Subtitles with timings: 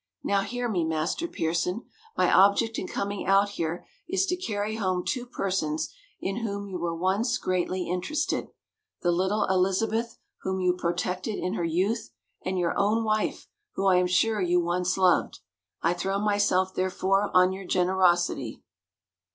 [0.23, 1.83] Now hear me, Master Pearson.
[2.17, 6.79] My object in coming out here is to carry home two persons in whom you
[6.79, 8.47] were once greatly interested:
[9.03, 12.09] the little Elizabeth whom you protected in her youth,
[12.43, 15.37] and your own wife, whom I am sure you once loved.
[15.83, 18.63] I throw myself, therefore, on your generosity."